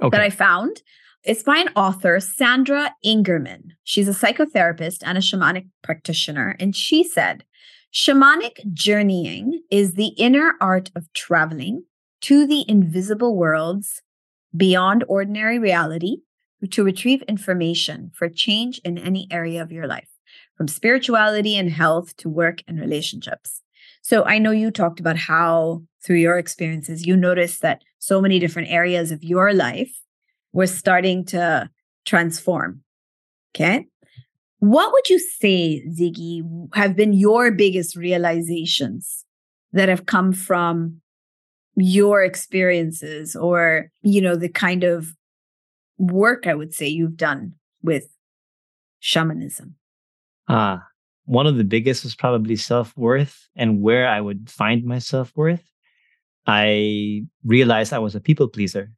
[0.00, 0.16] okay.
[0.16, 0.80] that I found.
[1.24, 3.74] It's by an author, Sandra Ingerman.
[3.84, 6.56] She's a psychotherapist and a shamanic practitioner.
[6.58, 7.44] And she said,
[7.94, 11.84] Shamanic journeying is the inner art of traveling
[12.22, 14.02] to the invisible worlds
[14.56, 16.18] beyond ordinary reality
[16.70, 20.08] to retrieve information for change in any area of your life,
[20.56, 23.62] from spirituality and health to work and relationships.
[24.02, 28.40] So I know you talked about how, through your experiences, you noticed that so many
[28.40, 30.01] different areas of your life
[30.52, 31.68] were starting to
[32.04, 32.82] transform.
[33.54, 33.86] Okay.
[34.58, 36.42] What would you say, Ziggy,
[36.74, 39.24] have been your biggest realizations
[39.72, 41.02] that have come from
[41.76, 45.14] your experiences or you know the kind of
[45.98, 48.08] work i would say you've done with
[49.00, 49.74] shamanism
[50.48, 50.80] ah uh,
[51.24, 55.64] one of the biggest was probably self-worth and where i would find my self-worth
[56.46, 58.90] i realized i was a people pleaser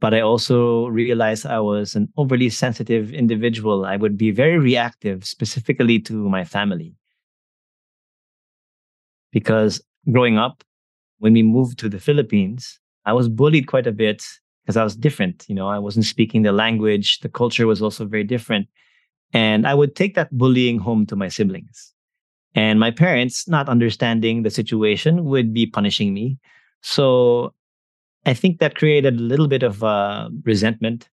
[0.00, 5.24] but i also realized i was an overly sensitive individual i would be very reactive
[5.24, 6.94] specifically to my family
[9.32, 10.64] because growing up
[11.18, 14.22] when we moved to the Philippines, I was bullied quite a bit
[14.62, 15.44] because I was different.
[15.48, 17.20] You know, I wasn't speaking the language.
[17.20, 18.68] The culture was also very different.
[19.32, 21.92] And I would take that bullying home to my siblings.
[22.54, 26.38] And my parents, not understanding the situation, would be punishing me.
[26.82, 27.52] So
[28.26, 31.08] I think that created a little bit of uh, resentment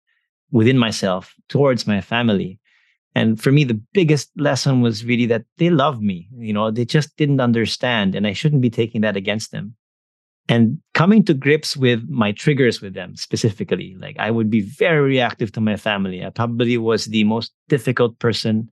[0.51, 2.59] within myself towards my family.
[3.13, 6.29] And for me, the biggest lesson was really that they love me.
[6.37, 9.75] You know, they just didn't understand, and I shouldn't be taking that against them
[10.47, 15.01] and coming to grips with my triggers with them specifically like i would be very
[15.01, 18.69] reactive to my family i probably was the most difficult person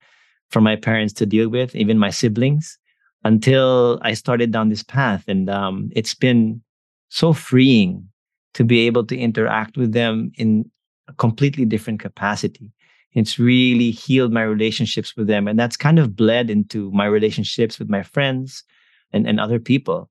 [0.49, 2.77] for my parents to deal with even my siblings
[3.23, 6.61] until i started down this path and um, it's been
[7.09, 8.07] so freeing
[8.53, 10.69] to be able to interact with them in
[11.07, 12.71] a completely different capacity
[13.13, 17.79] it's really healed my relationships with them and that's kind of bled into my relationships
[17.79, 18.63] with my friends
[19.11, 20.09] and, and other people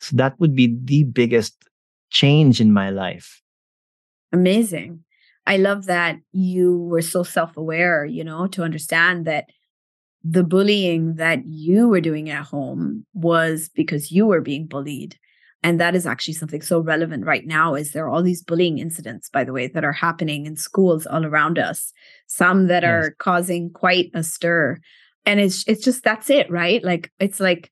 [0.00, 1.54] so that would be the biggest
[2.10, 3.42] change in my life.
[4.32, 5.04] Amazing.
[5.46, 9.46] I love that you were so self aware, you know, to understand that
[10.22, 15.16] the bullying that you were doing at home was because you were being bullied.
[15.62, 18.78] And that is actually something so relevant right now is there are all these bullying
[18.78, 21.92] incidents, by the way, that are happening in schools all around us,
[22.26, 22.90] some that yes.
[22.90, 24.78] are causing quite a stir.
[25.26, 26.82] And it's it's just that's it, right?
[26.82, 27.70] Like it's like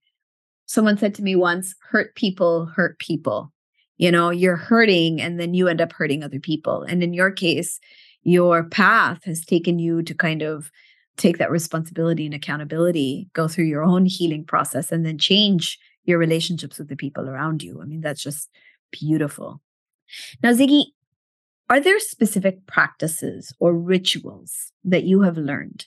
[0.68, 3.52] someone said to me once hurt people hurt people
[3.96, 7.30] you know you're hurting and then you end up hurting other people and in your
[7.30, 7.80] case
[8.22, 10.70] your path has taken you to kind of
[11.16, 15.78] take that responsibility and accountability go through your own healing process and then change
[16.08, 17.80] your relationships with the people around you.
[17.80, 18.48] I mean that's just
[18.90, 19.60] beautiful.
[20.42, 20.86] Now ziggy
[21.70, 25.86] are there specific practices or rituals that you have learned,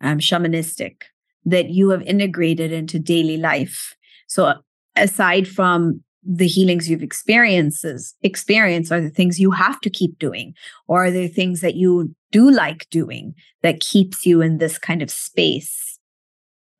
[0.00, 1.02] um, shamanistic,
[1.44, 3.96] that you have integrated into daily life?
[4.28, 4.54] So,
[4.94, 10.54] aside from the healings you've experiences experienced are the things you have to keep doing?
[10.86, 15.02] Or are there things that you do like doing that keeps you in this kind
[15.02, 15.98] of space?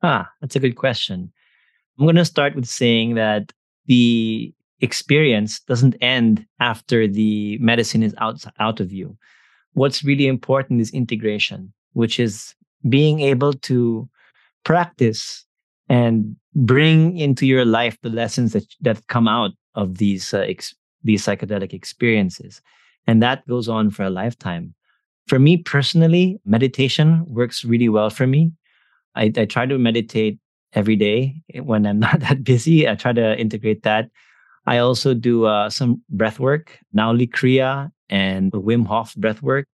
[0.03, 1.33] Ah that's a good question
[2.01, 3.51] i'm going to start with saying that
[3.85, 9.15] the experience doesn't end after the medicine is out, out of you.
[9.73, 12.55] What's really important is integration, which is
[12.89, 14.09] being able to
[14.63, 15.45] practice
[15.89, 20.73] and bring into your life the lessons that, that come out of these, uh, ex-
[21.03, 22.63] these psychedelic experiences.
[23.05, 24.73] And that goes on for a lifetime.
[25.27, 28.53] For me personally, meditation works really well for me.
[29.13, 30.39] I, I try to meditate
[30.73, 32.87] every day when I'm not that busy.
[32.87, 34.09] I try to integrate that
[34.65, 39.67] I also do uh, some breath work, Nauli Kriya and Wim Hof breath work.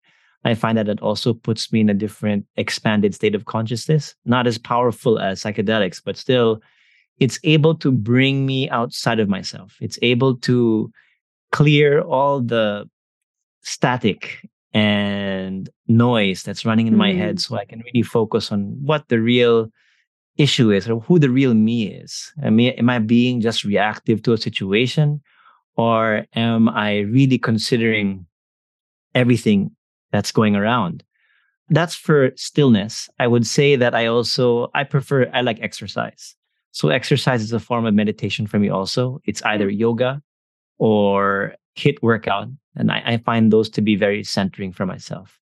[0.45, 4.47] I find that it also puts me in a different expanded state of consciousness, not
[4.47, 6.61] as powerful as psychedelics, but still
[7.19, 9.75] it's able to bring me outside of myself.
[9.81, 10.91] It's able to
[11.51, 12.87] clear all the
[13.61, 16.97] static and noise that's running in mm.
[16.97, 17.41] my head mm.
[17.41, 19.69] so I can really focus on what the real
[20.37, 22.31] issue is or who the real me is.
[22.43, 25.21] I mean, am I being just reactive to a situation
[25.75, 28.25] or am I really considering
[29.15, 29.71] everything
[30.11, 31.03] that's going around?
[31.69, 33.09] That's for stillness.
[33.19, 36.35] I would say that I also, I prefer, I like exercise.
[36.71, 39.19] So exercise is a form of meditation for me also.
[39.25, 40.21] It's either yoga
[40.77, 42.47] or HIIT workout.
[42.75, 45.39] And I, I find those to be very centering for myself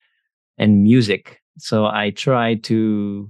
[0.57, 1.39] and music.
[1.57, 3.29] So I try to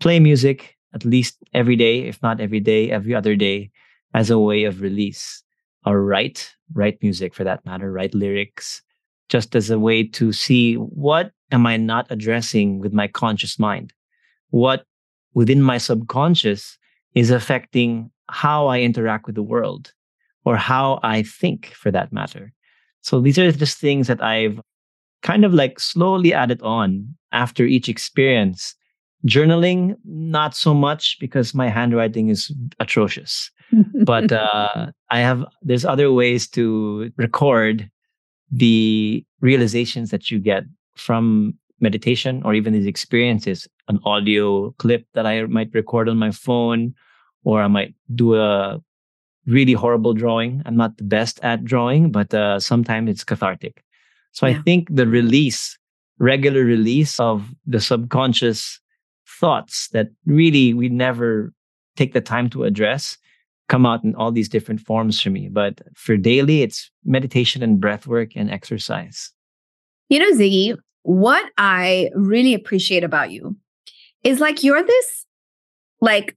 [0.00, 3.70] play music at least every day, if not every day, every other day,
[4.14, 5.42] as a way of release
[5.84, 8.80] or write, write music for that matter, write lyrics,
[9.28, 13.92] just as a way to see what am I not addressing with my conscious mind?
[14.50, 14.84] What
[15.34, 16.78] within my subconscious
[17.14, 19.92] is affecting how I interact with the world
[20.44, 22.52] or how I think for that matter.
[23.00, 24.60] So these are just things that I've
[25.22, 28.76] kind of like slowly added on after each experience
[29.26, 33.50] Journaling, not so much because my handwriting is atrocious.
[34.04, 37.90] but uh, I have, there's other ways to record
[38.50, 40.64] the realizations that you get
[40.96, 46.30] from meditation or even these experiences, an audio clip that I might record on my
[46.30, 46.94] phone,
[47.44, 48.80] or I might do a
[49.46, 50.62] really horrible drawing.
[50.66, 53.82] I'm not the best at drawing, but uh, sometimes it's cathartic.
[54.32, 54.58] So yeah.
[54.58, 55.78] I think the release,
[56.18, 58.80] regular release of the subconscious
[59.26, 61.52] thoughts that really we never
[61.96, 63.16] take the time to address
[63.68, 65.48] come out in all these different forms for me.
[65.48, 69.32] But for daily, it's meditation and breath work and exercise.
[70.08, 73.56] You know, Ziggy, what I really appreciate about you
[74.22, 75.26] is like you're this
[76.00, 76.36] like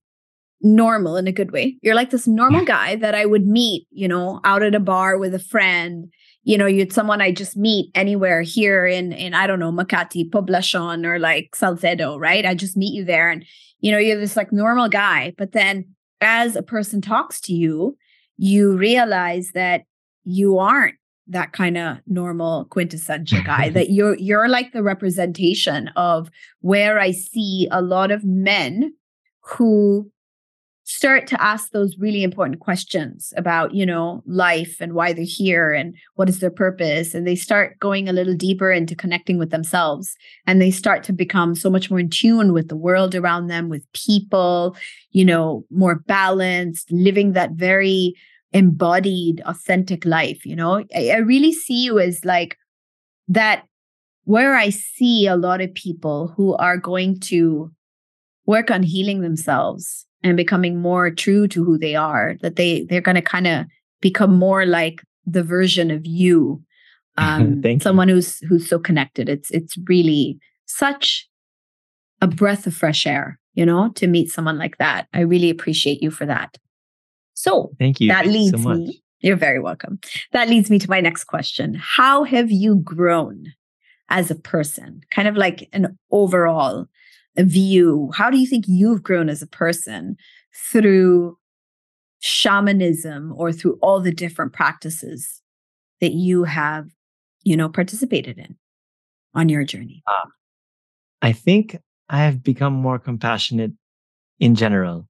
[0.61, 1.77] normal in a good way.
[1.81, 5.17] You're like this normal guy that I would meet, you know, out at a bar
[5.17, 6.11] with a friend
[6.47, 10.29] you know, you'd someone I just meet anywhere here in in I don't know Makati,
[10.29, 12.45] Poblacion, or like Salcedo, right?
[12.45, 13.43] I just meet you there, and
[13.81, 15.33] you know, you're this like normal guy.
[15.37, 15.83] But then,
[16.21, 17.97] as a person talks to you,
[18.37, 19.81] you realize that
[20.23, 20.95] you aren't
[21.27, 26.29] that kind of normal quintessential guy that you're you're like the representation of
[26.61, 28.93] where i see a lot of men
[29.41, 30.09] who
[30.89, 35.73] start to ask those really important questions about you know life and why they're here
[35.73, 37.13] and what is their purpose.
[37.13, 40.15] And they start going a little deeper into connecting with themselves.
[40.45, 43.67] And they start to become so much more in tune with the world around them
[43.67, 44.77] with people
[45.11, 48.13] you know more balanced living that very
[48.53, 50.85] embodied authentic life you know?
[50.95, 52.57] I, I really see you as like
[53.27, 53.65] that
[54.23, 57.71] where i see a lot of people who are going to
[58.45, 63.01] work on healing themselves and becoming more true to who they are that they they're
[63.01, 63.65] going to kind of
[64.01, 66.61] become more like the version of you
[67.17, 68.15] um someone you.
[68.15, 69.27] who's who's so connected.
[69.27, 71.27] It's it's really such
[72.21, 75.07] a breath of fresh air you know to meet someone like that.
[75.13, 76.57] I really appreciate you for that.
[77.33, 78.09] So thank you.
[78.09, 79.99] that leads so me you're very welcome.
[80.31, 81.75] That leads me to my next question.
[81.79, 83.53] How have you grown
[84.09, 85.01] as a person?
[85.11, 86.85] Kind of like an overall
[87.37, 88.11] view?
[88.15, 90.17] How do you think you've grown as a person
[90.53, 91.37] through
[92.19, 95.41] shamanism or through all the different practices
[96.01, 96.87] that you have,
[97.43, 98.55] you know, participated in
[99.33, 100.03] on your journey?
[100.07, 100.29] Uh,
[101.21, 101.77] I think
[102.09, 103.71] I have become more compassionate
[104.39, 105.07] in general,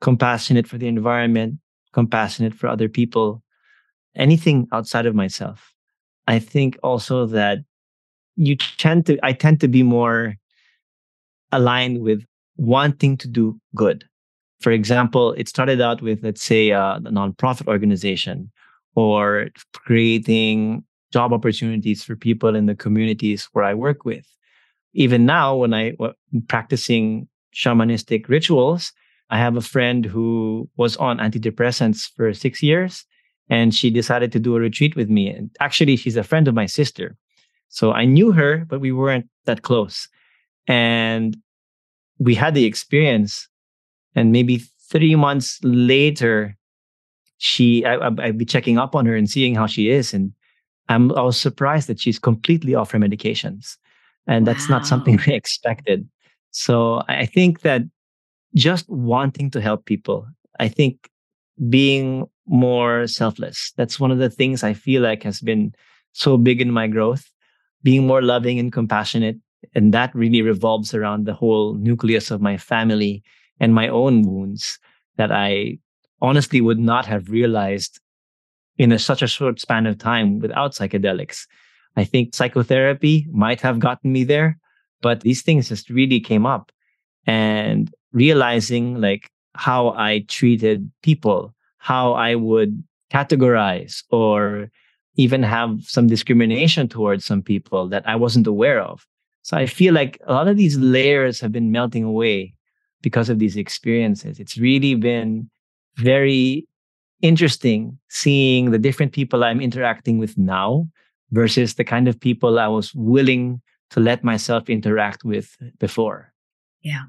[0.00, 1.58] compassionate for the environment,
[1.92, 3.42] compassionate for other people,
[4.14, 5.72] anything outside of myself.
[6.26, 7.58] I think also that
[8.36, 10.34] you tend to, I tend to be more
[11.52, 12.22] aligned with
[12.56, 14.04] wanting to do good.
[14.60, 18.50] For example, it started out with, let's say, uh, a nonprofit organization
[18.94, 24.26] or creating job opportunities for people in the communities where I work with.
[24.92, 28.92] Even now, when I am practicing shamanistic rituals,
[29.30, 33.04] I have a friend who was on antidepressants for six years
[33.48, 35.28] and she decided to do a retreat with me.
[35.28, 37.16] And actually, she's a friend of my sister.
[37.68, 40.08] So I knew her, but we weren't that close.
[40.66, 41.36] And
[42.18, 43.48] we had the experience.
[44.14, 46.56] And maybe three months later,
[47.38, 50.12] she, I, I'd be checking up on her and seeing how she is.
[50.12, 50.32] And
[50.88, 53.76] I'm, I was surprised that she's completely off her medications.
[54.26, 54.52] And wow.
[54.52, 56.08] that's not something we expected.
[56.50, 57.82] So I think that
[58.54, 60.26] just wanting to help people,
[60.58, 61.08] I think
[61.68, 65.74] being more selfless, that's one of the things I feel like has been
[66.12, 67.30] so big in my growth,
[67.82, 69.36] being more loving and compassionate.
[69.74, 73.22] And that really revolves around the whole nucleus of my family
[73.58, 74.78] and my own wounds
[75.16, 75.78] that I
[76.22, 78.00] honestly would not have realized
[78.78, 81.46] in a, such a short span of time without psychedelics.
[81.96, 84.58] I think psychotherapy might have gotten me there,
[85.02, 86.72] but these things just really came up
[87.26, 92.82] and realizing like how I treated people, how I would
[93.12, 94.70] categorize or
[95.16, 99.06] even have some discrimination towards some people that I wasn't aware of.
[99.42, 102.54] So I feel like a lot of these layers have been melting away
[103.02, 104.38] because of these experiences.
[104.38, 105.48] It's really been
[105.96, 106.66] very
[107.22, 110.88] interesting seeing the different people I'm interacting with now
[111.30, 113.60] versus the kind of people I was willing
[113.90, 116.32] to let myself interact with before.
[116.82, 117.04] Yeah.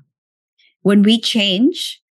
[0.81, 2.01] When we change,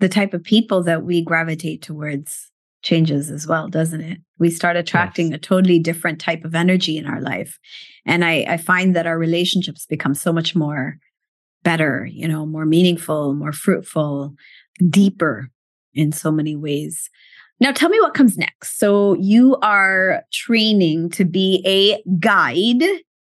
[0.00, 2.50] the type of people that we gravitate towards
[2.82, 4.18] changes as well, doesn't it?
[4.38, 5.36] We start attracting yes.
[5.36, 7.58] a totally different type of energy in our life.
[8.06, 10.96] And I, I find that our relationships become so much more
[11.64, 14.34] better, you know, more meaningful, more fruitful,
[14.88, 15.50] deeper
[15.94, 17.10] in so many ways.
[17.60, 18.78] Now, tell me what comes next.
[18.78, 22.84] So, you are training to be a guide,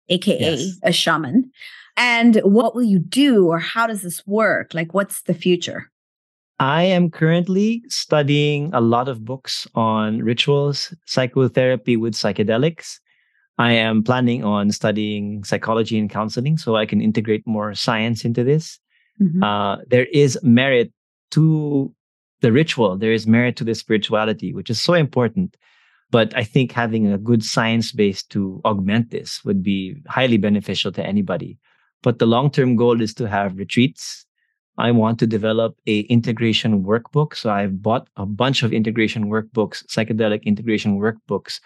[0.09, 0.77] AKA yes.
[0.83, 1.49] a shaman.
[1.95, 4.73] And what will you do, or how does this work?
[4.73, 5.89] Like, what's the future?
[6.59, 12.99] I am currently studying a lot of books on rituals, psychotherapy with psychedelics.
[13.59, 18.43] I am planning on studying psychology and counseling so I can integrate more science into
[18.43, 18.79] this.
[19.21, 19.43] Mm-hmm.
[19.43, 20.91] Uh, there is merit
[21.31, 21.93] to
[22.41, 25.57] the ritual, there is merit to the spirituality, which is so important.
[26.09, 30.91] But I think having a good science base to augment this would be highly beneficial
[30.93, 31.57] to anybody.
[32.03, 34.26] But the long term goal is to have retreats.
[34.77, 37.35] I want to develop a integration workbook.
[37.35, 41.59] So I've bought a bunch of integration workbooks, psychedelic integration workbooks,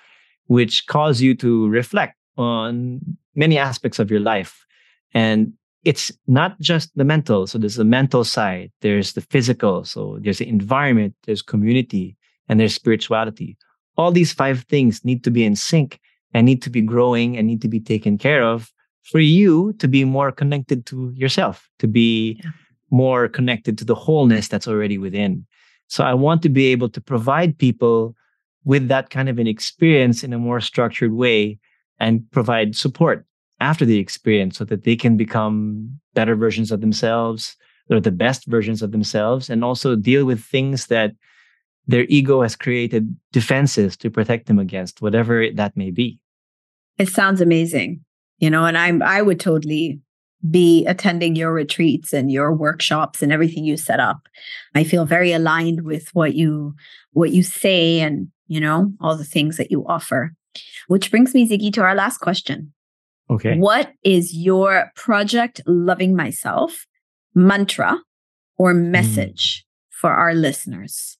[0.47, 3.01] which cause you to reflect on
[3.36, 4.66] many aspects of your life.
[5.14, 5.53] And
[5.84, 7.47] it's not just the mental.
[7.47, 9.84] So there's the mental side, there's the physical.
[9.84, 12.16] So there's the environment, there's community,
[12.47, 13.57] and there's spirituality.
[13.97, 15.99] All these five things need to be in sync
[16.34, 18.72] and need to be growing and need to be taken care of
[19.03, 22.51] for you to be more connected to yourself, to be yeah.
[22.91, 25.45] More connected to the wholeness that's already within.
[25.87, 28.15] So I want to be able to provide people
[28.63, 31.57] with that kind of an experience in a more structured way
[31.99, 33.25] and provide support
[33.59, 37.55] after the experience so that they can become better versions of themselves
[37.89, 41.11] or the best versions of themselves and also deal with things that
[41.87, 46.19] their ego has created defenses to protect them against whatever that may be
[46.97, 47.99] it sounds amazing
[48.37, 49.99] you know and i'm i would totally
[50.49, 54.27] be attending your retreats and your workshops and everything you set up
[54.75, 56.73] i feel very aligned with what you
[57.13, 60.31] what you say and you know all the things that you offer
[60.87, 62.73] which brings me ziggy to our last question
[63.31, 63.57] Okay.
[63.57, 66.85] What is your project loving myself
[67.33, 67.97] mantra
[68.57, 68.91] or hmm.
[68.91, 69.95] message mm.
[69.95, 71.17] for our listeners?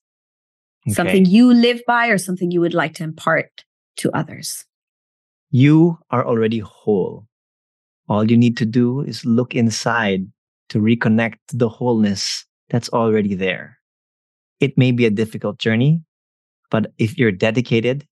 [0.86, 0.94] Okay.
[0.94, 3.64] Something you live by or something you would like to impart
[3.96, 4.66] to others?
[5.50, 7.26] You are already whole.
[8.08, 10.26] All you need to do is look inside
[10.70, 13.78] to reconnect to the wholeness that's already there.
[14.60, 16.02] It may be a difficult journey,
[16.70, 18.06] but if you're dedicated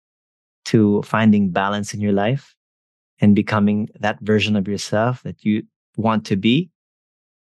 [0.66, 2.54] to finding balance in your life,
[3.20, 5.62] and becoming that version of yourself that you
[5.96, 6.70] want to be,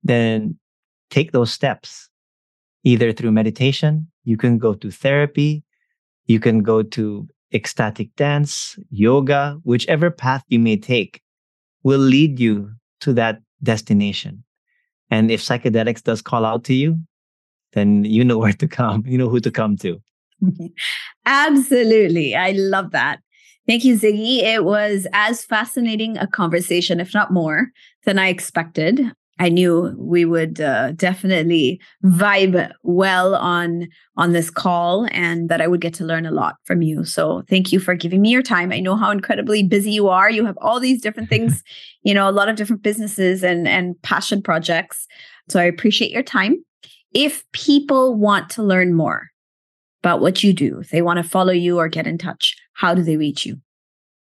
[0.03, 0.59] then
[1.11, 2.09] take those steps
[2.85, 5.63] either through meditation, you can go to therapy,
[6.27, 11.23] you can go to ecstatic dance, yoga, whichever path you may take
[11.83, 14.45] will lead you to that destination.
[15.11, 16.99] And if psychedelics does call out to you,
[17.73, 20.01] then you know where to come, you know who to come to.
[21.27, 22.35] Absolutely.
[22.35, 23.21] I love that.
[23.67, 24.43] Thank you, Ziggy.
[24.43, 27.69] It was as fascinating a conversation, if not more,
[28.05, 29.13] than I expected.
[29.41, 33.89] I knew we would uh, definitely vibe well on
[34.19, 37.05] on this call, and that I would get to learn a lot from you.
[37.07, 38.71] So, thank you for giving me your time.
[38.71, 40.31] I know how incredibly busy you are.
[40.31, 41.65] You have all these different things,
[42.03, 45.07] you know, a lot of different businesses and and passion projects.
[45.49, 46.63] So, I appreciate your time.
[47.15, 49.31] If people want to learn more
[50.03, 52.95] about what you do, if they want to follow you or get in touch, how
[52.95, 53.57] do they reach you?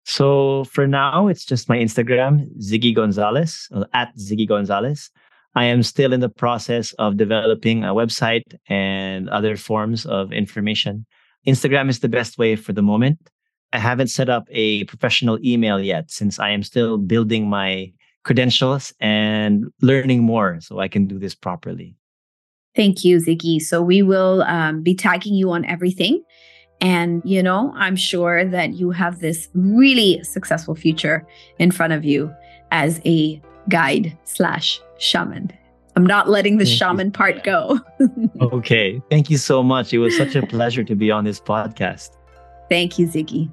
[0.08, 5.10] So for now, it's just my Instagram, Ziggy Gonzalez, uh, at Ziggy Gonzalez.
[5.54, 11.04] I am still in the process of developing a website and other forms of information.
[11.46, 13.18] Instagram is the best way for the moment.
[13.74, 17.92] I haven't set up a professional email yet since I am still building my
[18.24, 21.96] credentials and learning more so I can do this properly.
[22.74, 23.60] Thank you, Ziggy.
[23.60, 26.22] So we will um, be tagging you on everything.
[26.80, 31.26] And, you know, I'm sure that you have this really successful future
[31.58, 32.32] in front of you
[32.70, 35.50] as a guide slash shaman.
[35.96, 37.12] I'm not letting the Thank shaman you.
[37.12, 37.80] part go.
[38.40, 39.02] okay.
[39.10, 39.92] Thank you so much.
[39.92, 42.10] It was such a pleasure to be on this podcast.
[42.68, 43.52] Thank you, Ziggy.